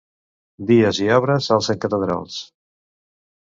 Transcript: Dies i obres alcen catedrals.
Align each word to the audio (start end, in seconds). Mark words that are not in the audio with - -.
Dies 0.69 1.01
i 1.03 1.11
obres 1.19 1.51
alcen 1.59 1.81
catedrals. 1.87 2.41